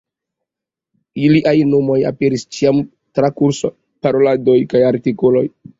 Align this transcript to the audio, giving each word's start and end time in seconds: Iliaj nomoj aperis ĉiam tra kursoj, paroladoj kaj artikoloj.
Iliaj 1.27 1.53
nomoj 1.73 1.99
aperis 2.13 2.47
ĉiam 2.57 2.83
tra 3.21 3.33
kursoj, 3.39 3.75
paroladoj 4.07 4.61
kaj 4.75 4.87
artikoloj. 4.93 5.51